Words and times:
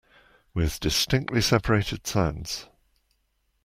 With 0.55 0.79
distinctly 0.79 1.41
separated 1.41 2.07
sounds. 2.07 2.65